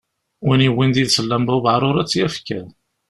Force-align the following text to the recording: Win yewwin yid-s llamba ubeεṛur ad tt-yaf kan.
Win 0.45 0.65
yewwin 0.65 0.95
yid-s 0.97 1.17
llamba 1.23 1.51
ubeεṛur 1.57 1.95
ad 1.97 2.07
tt-yaf 2.07 2.35
kan. 2.47 2.67